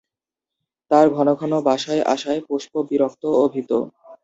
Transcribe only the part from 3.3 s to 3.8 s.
ও ভীত।